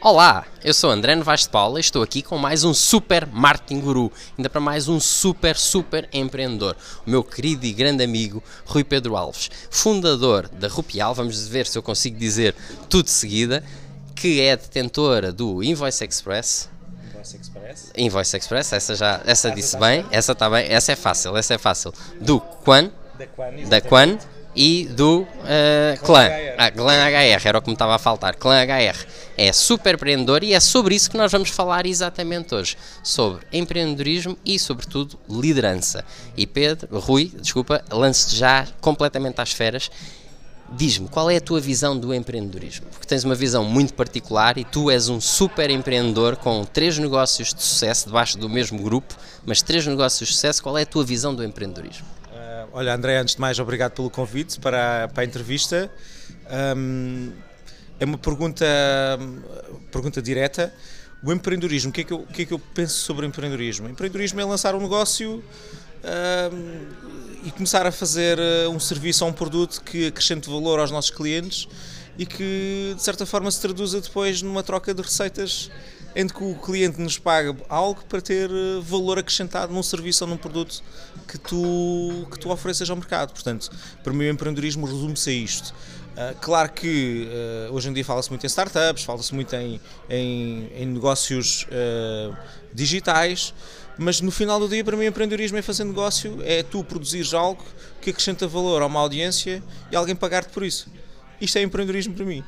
[0.00, 3.80] Olá, eu sou André Novaes de Paula e estou aqui com mais um super marketing
[3.80, 8.84] guru, ainda para mais um super, super empreendedor, o meu querido e grande amigo Rui
[8.84, 12.54] Pedro Alves, fundador da Rupial, vamos ver se eu consigo dizer
[12.88, 13.64] tudo de seguida,
[14.14, 16.70] que é detentora do Invoice Express.
[17.08, 17.92] Invoice Express.
[17.96, 21.58] Invoice Express, essa já, essa disse bem, essa está bem, essa é fácil, essa é
[21.58, 21.92] fácil.
[22.20, 23.68] Do Quan, Da Quan.
[23.68, 24.16] da Quan
[24.54, 26.26] e do uh, Clã.
[26.26, 26.54] HR.
[26.58, 28.34] Ah, Clã HR, era o que me estava a faltar.
[28.36, 29.06] Clã HR.
[29.36, 32.76] É super empreendedor e é sobre isso que nós vamos falar exatamente hoje.
[33.02, 36.04] Sobre empreendedorismo e, sobretudo, liderança.
[36.36, 39.90] E Pedro, Rui, desculpa, lance-te já completamente às feras.
[40.70, 42.86] Diz-me, qual é a tua visão do empreendedorismo?
[42.90, 47.54] Porque tens uma visão muito particular e tu és um super empreendedor com três negócios
[47.54, 49.14] de sucesso debaixo do mesmo grupo,
[49.46, 50.62] mas três negócios de sucesso.
[50.62, 52.06] Qual é a tua visão do empreendedorismo?
[52.72, 55.90] Olha, André, antes de mais, obrigado pelo convite para, a- para a entrevista.
[56.50, 57.32] Ahm,
[57.98, 58.64] é uma pergunta,
[59.90, 60.72] pergunta direta.
[61.22, 63.28] O empreendedorismo, o que, é que eu, o que é que eu penso sobre o
[63.28, 63.86] empreendedorismo?
[63.86, 65.42] O empreendedorismo é lançar um negócio
[66.04, 66.86] ahm,
[67.44, 71.10] e começar a fazer ah, um serviço ou um produto que acrescente valor aos nossos
[71.10, 71.66] clientes
[72.18, 75.70] e que, de certa forma, se traduza depois numa troca de receitas
[76.18, 80.30] em que o cliente nos paga algo para ter eh, valor acrescentado num serviço ou
[80.30, 80.82] num produto
[81.28, 83.32] que tu, que tu ofereças ao mercado.
[83.32, 83.70] Portanto,
[84.02, 85.72] para mim o empreendedorismo resume-se a isto.
[86.16, 90.68] Ah, claro que ah, hoje em dia fala-se muito em startups, fala-se muito em, em,
[90.74, 92.36] em negócios ah,
[92.74, 93.54] digitais,
[93.96, 97.64] mas no final do dia, para mim, empreendedorismo é fazer negócio, é tu produzires algo
[98.00, 100.88] que acrescenta valor a uma audiência e alguém pagar-te por isso.
[101.40, 102.42] Isto é empreendedorismo para mim.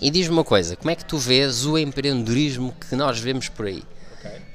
[0.00, 3.66] E diz-me uma coisa, como é que tu vês o empreendedorismo que nós vemos por
[3.66, 3.82] aí?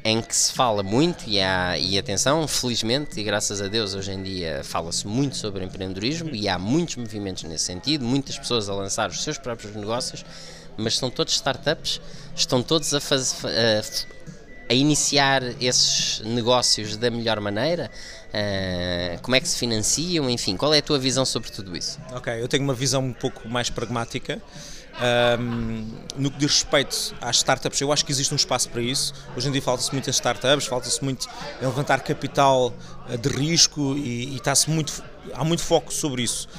[0.04, 4.12] Em que se fala muito, e, há, e atenção, felizmente e graças a Deus hoje
[4.12, 8.74] em dia fala-se muito sobre empreendedorismo e há muitos movimentos nesse sentido, muitas pessoas a
[8.74, 10.26] lançar os seus próprios negócios,
[10.78, 12.02] mas são todos startups,
[12.36, 14.35] estão todos a, faz, a,
[14.70, 17.92] a iniciar esses negócios da melhor maneira,
[18.36, 21.98] Ah, como é que se financiam, enfim, qual é a tua visão sobre tudo isso?
[22.12, 24.42] Ok, eu tenho uma visão um pouco mais pragmática.
[25.00, 25.86] Ahm,
[26.18, 29.14] no que diz respeito às startups, eu acho que existe um espaço para isso.
[29.36, 31.28] Hoje em dia fala-se muito em startups, fala-se muito
[31.62, 32.74] levantar capital
[33.10, 35.02] eh, de risco e, e está-se muito,
[35.34, 36.50] há muito foco sobre isso.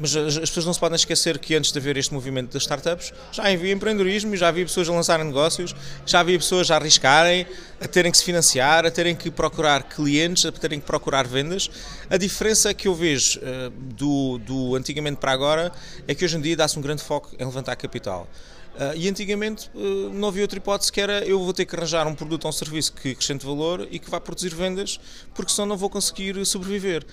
[0.00, 2.62] Mas as, as pessoas não se podem esquecer que antes de haver este movimento das
[2.62, 5.74] startups, já havia empreendedorismo já havia pessoas a lançarem negócios,
[6.06, 7.46] já havia pessoas a arriscarem,
[7.80, 11.70] a terem que se financiar, a terem que procurar clientes, a terem que procurar vendas.
[12.10, 15.72] A diferença que eu vejo eh, do, do antigamente para agora
[16.06, 18.28] é que hoje em dia dá-se um grande foco em levantar capital.
[18.76, 19.78] Ah, e antigamente eh,
[20.12, 22.52] não havia outra hipótese que era eu vou ter que arranjar um produto ou um
[22.52, 24.98] serviço que acrescente valor e que vá produzir vendas,
[25.32, 27.06] porque senão não vou conseguir sobreviver.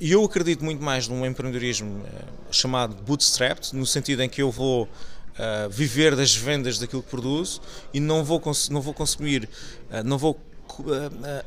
[0.00, 4.50] E eu acredito muito mais num empreendedorismo eh, chamado bootstrapped, no sentido em que eu
[4.50, 7.60] vou uh, viver das vendas daquilo que produzo
[7.92, 9.48] e não vou, não vou consumir,
[9.90, 10.38] uh, não vou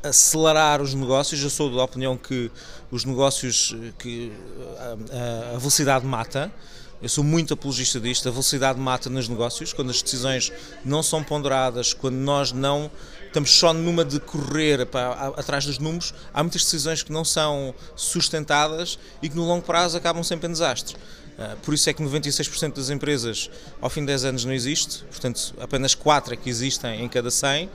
[0.02, 1.42] acelerar os negócios.
[1.42, 2.50] Eu sou da opinião que
[2.90, 6.52] os negócios, eh, que uh, a velocidade mata.
[7.00, 8.28] Eu sou muito apologista disto.
[8.28, 10.52] A velocidade mata nos negócios, quando as decisões
[10.84, 12.90] não são ponderadas, quando nós não
[13.32, 17.74] estamos só numa de correr pá, atrás dos números, há muitas decisões que não são
[17.96, 20.96] sustentadas e que no longo prazo acabam sempre em desastre.
[21.38, 23.50] Ah, Por isso é que 96% das empresas
[23.80, 27.30] ao fim de 10 anos não existe, portanto apenas 4 é que existem em cada
[27.30, 27.70] 100,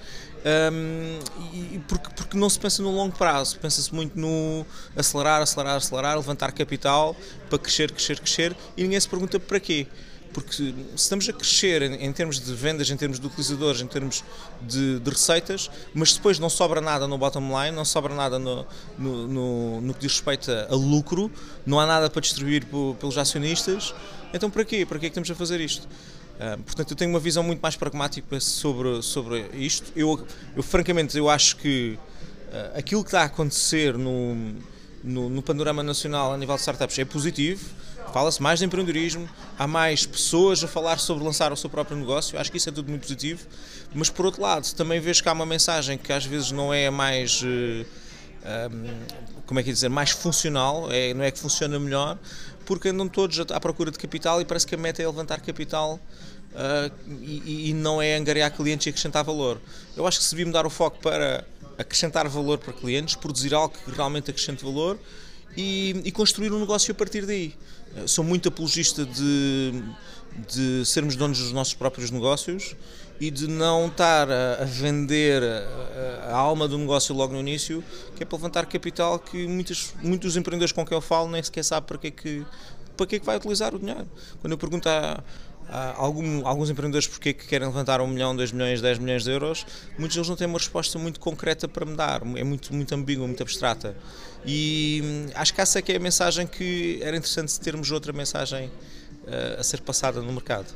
[0.46, 1.20] Ahm,
[1.52, 5.76] e e porque, porque não se pensa no longo prazo, pensa-se muito no acelerar, acelerar,
[5.76, 7.16] acelerar, levantar capital
[7.50, 9.88] para crescer, crescer, crescer e ninguém se pergunta para quê.
[10.38, 13.88] Porque se estamos a crescer em, em termos de vendas, em termos de utilizadores, em
[13.88, 14.24] termos
[14.62, 18.64] de, de receitas, mas depois não sobra nada no bottom line, não sobra nada no,
[19.00, 21.32] no, no, no que diz respeito a, lucro,
[21.66, 23.96] não há nada para distribuir pelos acionistas,
[24.32, 24.86] então para quê?
[24.86, 25.88] Para que é que estamos a fazer isto?
[26.40, 29.92] Ah, portanto, eu tenho uma visão muito mais pragmática sobre, sobre isto.
[29.96, 30.24] Eu,
[30.56, 31.98] eu francamente, eu acho que
[32.54, 34.36] ah, aquilo que está a acontecer no,
[35.04, 37.66] no, no panorama nacional a nível de startups é positivo.
[38.18, 39.30] Fala-se mais de empreendedorismo,
[39.60, 42.72] há mais pessoas a falar sobre lançar o seu próprio negócio, acho que isso é
[42.72, 43.46] tudo muito positivo.
[43.94, 46.90] Mas por outro lado, também vejo que há uma mensagem que às vezes não é
[46.90, 47.44] mais.
[47.46, 47.86] eh,
[49.46, 52.18] como é que é dizer, mais funcional, é, não é que funciona melhor,
[52.66, 56.00] porque andam todos à procura de capital e parece que a meta é levantar capital
[56.54, 56.92] uh,
[57.22, 59.62] e, e não é angariar clientes e acrescentar valor.
[59.96, 61.46] Eu acho que se devia mudar o foco para
[61.78, 64.98] acrescentar valor para clientes, produzir algo que realmente acrescente valor
[65.58, 67.54] e, e construir um negócio a partir daí.
[67.96, 69.84] Uh, Sou muito apologista de,
[70.48, 72.76] de sermos donos dos nossos próprios negócios
[73.20, 77.84] e de não estar a, vender a, a alma do negócio logo no início,
[78.16, 81.64] que é para levantar capital que muitos, muitos empreendedores com quem eu falo nem sequer
[81.64, 82.46] sabem para que é que,
[82.96, 84.08] para que é que vai utilizar o dinheiro.
[84.40, 85.24] Quando eu pergunto a,
[85.96, 89.66] algum, alguns empreendedores porque que querem levantar um milhão, dois milhões, dez milhões de euros,
[89.98, 93.28] muitos deles não têm uma resposta muito concreta para me dar, é muito, muito ambígua,
[93.28, 93.96] muito abstrata.
[94.46, 98.14] E hum, acho que essa é que é a mensagem que era interessante termos outra
[98.14, 100.74] mensagem uh, a ser passada no mercado.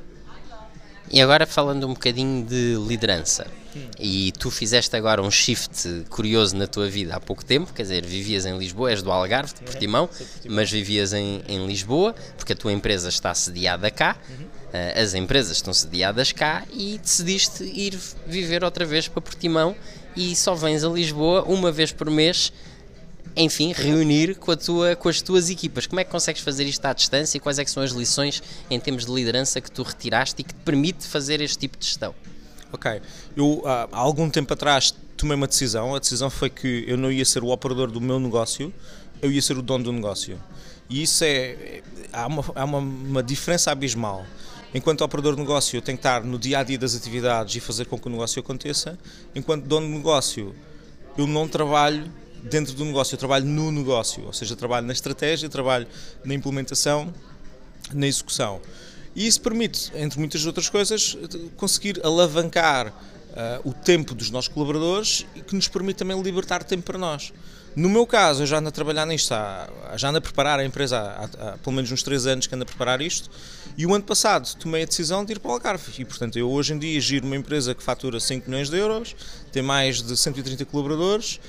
[1.09, 3.45] E agora falando um bocadinho de liderança.
[3.75, 3.89] Hum.
[3.99, 8.05] E tu fizeste agora um shift curioso na tua vida há pouco tempo, quer dizer,
[8.05, 10.09] vivias em Lisboa, és do Algarve, de Portimão,
[10.49, 14.45] mas vivias em, em Lisboa, porque a tua empresa está sediada cá, uhum.
[14.73, 19.75] Uh, as empresas estão sediadas cá e decidiste ir viver outra vez para Portimão
[20.15, 22.51] e só vens a Lisboa uma vez por mês
[23.35, 25.87] enfim, reunir com, a tua, com as tuas equipas.
[25.87, 28.79] Como é que consegues fazer isto à distância e quais é são as lições em
[28.79, 32.13] termos de liderança que tu retiraste e que te permite fazer este tipo de gestão?
[32.73, 33.01] Ok,
[33.35, 37.23] eu há algum tempo atrás tomei uma decisão, a decisão foi que eu não ia
[37.25, 38.73] ser o operador do meu negócio,
[39.21, 40.41] eu ia ser o dono do negócio.
[40.89, 41.81] E isso é,
[42.11, 44.25] há uma, há uma, uma diferença abismal.
[44.73, 47.59] Enquanto operador de negócio, eu tenho que estar no dia a dia das atividades e
[47.59, 48.97] fazer com que o negócio aconteça.
[49.35, 50.55] Enquanto dono de negócio,
[51.17, 52.09] eu não trabalho
[52.43, 55.85] dentro do negócio, eu trabalho no negócio, ou seja, trabalho na estratégia, trabalho
[56.23, 57.13] na implementação,
[57.93, 58.61] na execução.
[59.13, 61.17] E isso permite, entre muitas outras coisas,
[61.57, 66.83] conseguir alavancar uh, o tempo dos nossos colaboradores e que nos permite também libertar tempo
[66.83, 67.33] para nós.
[67.75, 69.33] No meu caso, eu já ando a trabalhar nisto,
[69.95, 72.63] já ando a preparar a empresa há, há, pelo menos uns 3 anos que ando
[72.63, 73.29] a preparar isto,
[73.77, 76.01] e o ano passado tomei a decisão de ir para o Algarve.
[76.01, 79.15] E, portanto, eu hoje em dia giro uma empresa que fatura 5 milhões de euros,
[79.53, 81.39] tem mais de 130 colaboradores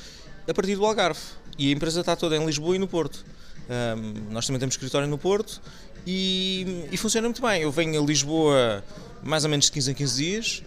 [0.48, 1.20] a partir do Algarve.
[1.58, 3.24] E a empresa está toda em Lisboa e no Porto.
[3.68, 5.60] Um, nós também temos escritório no Porto
[6.06, 7.62] e, e, funciona muito bem.
[7.62, 8.84] Eu venho a Lisboa
[9.22, 10.62] mais ou menos de 15 em 15 dias,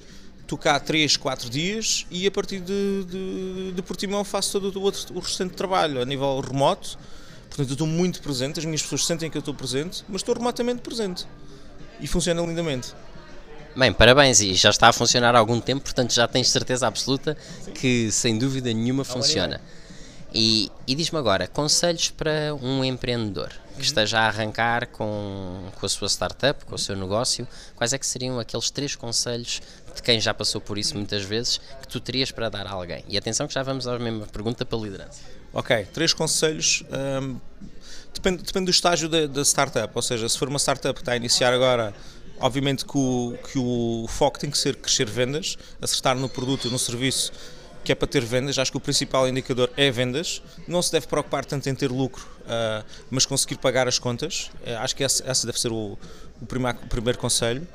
[0.45, 4.81] estou cá 3, 4 dias e a partir de, de, de Portimão faço todo o,
[4.81, 6.97] outro, o restante trabalho a nível remoto.
[7.49, 10.35] Portanto, eu estou muito presente, as minhas pessoas sentem que eu estou presente, mas estou
[10.35, 11.25] remotamente presente.
[11.99, 12.93] E funciona lindamente.
[13.75, 17.35] Bem, parabéns e já está a funcionar há algum tempo, portanto já tens certeza absoluta
[17.63, 17.71] Sim.
[17.71, 19.59] que sem dúvida nenhuma funciona.
[20.33, 25.89] E, e diz-me agora, conselhos para um empreendedor que esteja a arrancar com, com a
[25.89, 29.61] sua startup, com o seu negócio, quais é que seriam aqueles três conselhos
[29.95, 33.03] de quem já passou por isso muitas vezes que tu terias para dar a alguém?
[33.07, 35.21] E atenção que já vamos à mesma pergunta para liderança.
[35.53, 36.83] Ok, três conselhos.
[37.21, 37.39] Hum,
[38.13, 41.13] depende, depende do estágio da, da startup, ou seja, se for uma startup que está
[41.13, 41.93] a iniciar agora
[42.39, 46.77] Obviamente que o, que o foco tem que ser crescer vendas, acertar no produto, no
[46.77, 47.31] serviço
[47.85, 48.57] que é para ter vendas.
[48.57, 50.41] Acho que o principal indicador é vendas.
[50.67, 54.49] Não se deve preocupar tanto em ter lucro, uh, mas conseguir pagar as contas.
[54.65, 55.97] Uh, acho que esse, esse, deve ser o,
[56.41, 57.65] o, primeiro, o primeiro conselho.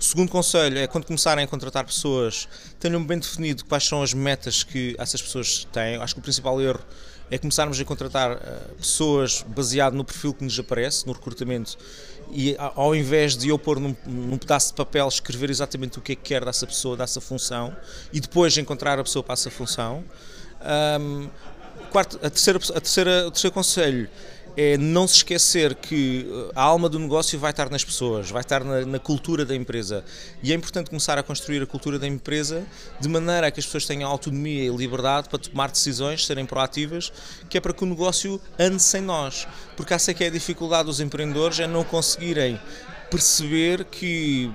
[0.00, 2.48] Segundo conselho é quando começarem a contratar pessoas,
[2.78, 5.96] tenham bem definido quais são as metas que essas pessoas têm.
[5.96, 6.80] Acho que o principal erro
[7.30, 11.76] é começarmos a contratar uh, pessoas baseado no perfil que nos aparece, no recrutamento,
[12.32, 16.12] e ao invés de eu pôr num, num, pedaço de papel escrever exatamente o que
[16.12, 17.76] é que quer dessa pessoa, dessa função,
[18.10, 20.02] e depois encontrar a pessoa para essa função.
[20.98, 21.28] Um,
[21.90, 24.08] quarto, a terceira, a terceira, o terceiro conselho
[24.56, 28.42] é não se esquecer que uh, a alma do negócio vai estar nas pessoas, vai
[28.42, 30.04] estar na, na, cultura da empresa.
[30.42, 32.64] E é importante começar a construir a cultura da empresa
[33.00, 37.12] de maneira a que as pessoas tenham autonomia e liberdade para tomar decisões, serem proativas,
[37.48, 39.46] que é para que o negócio ande sem nós.
[39.76, 42.60] Porque essa é que é a dificuldade dos empreendedores, é não conseguirem
[43.10, 44.50] perceber que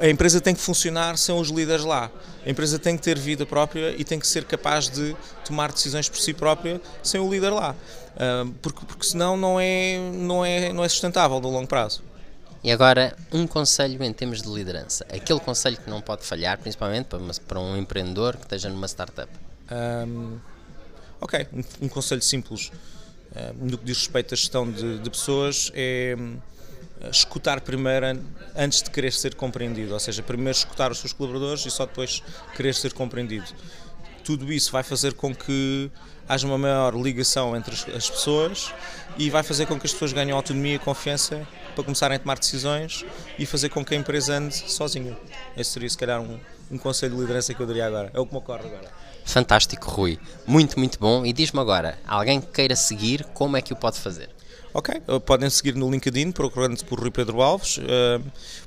[0.00, 2.10] a empresa tem que funcionar sem os líderes lá.
[2.46, 6.08] A empresa tem que ter vida própria e tem que ser capaz de tomar decisões
[6.08, 7.74] por si própria sem o líder lá.
[8.62, 12.02] Porque, porque senão não é, não, é, não é sustentável no longo prazo.
[12.62, 15.04] E agora, um conselho em termos de liderança.
[15.12, 19.30] Aquele conselho que não pode falhar, principalmente para, para um empreendedor que esteja numa startup.
[19.70, 20.38] Um,
[21.20, 22.70] ok, um, um, conselho simples
[23.56, 26.16] no que diz respeito à gestão de, de pessoas é
[27.10, 28.06] escutar primeiro
[28.56, 32.22] antes de querer ser compreendido, ou seja, primeiro escutar os seus colaboradores e só depois
[32.56, 33.46] querer ser compreendido.
[34.22, 35.90] Tudo isso vai fazer com que
[36.26, 38.72] haja uma maior ligação entre as pessoas
[39.18, 42.38] e vai fazer com que as pessoas ganhem autonomia e confiança para começarem a tomar
[42.38, 43.04] decisões
[43.38, 45.16] e fazer com que a empresa ande sozinha.
[45.56, 48.10] Esse seria, se calhar, um, um conselho de liderança que eu daria agora.
[48.14, 48.90] É o que me ocorre agora.
[49.24, 50.18] Fantástico, Rui.
[50.46, 51.24] Muito, muito bom.
[51.26, 54.30] E diz-me agora, alguém que queira seguir, como é que o pode fazer?
[54.72, 57.78] Ok, eh, podem seguir no LinkedIn, procurando por Rui Pedro Alves.
[57.78, 58.20] Uh,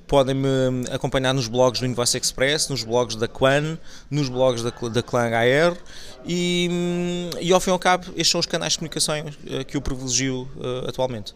[0.08, 0.48] podem-me
[0.89, 3.77] acompanhar nos blogs do Invoice Express, nos blogs da Quan,
[4.10, 5.77] nos blogs da, da Clan HR
[6.25, 9.65] e, hum, e ao fim e ao cabo, estes são os canais de comunicação uh,
[9.65, 11.36] que eu privilegio uh, atualmente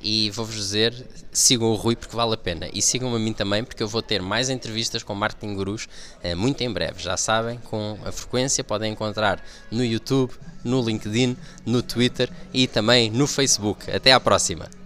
[0.00, 0.94] e vou-vos dizer,
[1.32, 4.02] sigam o Rui porque vale a pena e sigam a mim também porque eu vou
[4.02, 5.88] ter mais entrevistas com marketing gurus
[6.22, 10.32] eh, muito em breve, já sabem, com a frequência podem encontrar no YouTube,
[10.64, 13.90] no LinkedIn, no Twitter e também no Facebook.
[13.90, 14.77] Até à próxima!